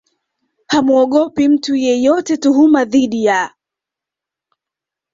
[0.71, 3.53] hamuogopi mtu yeyote Tuhuma dhidi ya